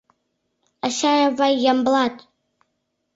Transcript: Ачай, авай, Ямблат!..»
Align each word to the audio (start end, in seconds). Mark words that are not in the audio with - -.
Ачай, 0.85 1.19
авай, 1.27 1.53
Ямблат!..» 1.71 2.15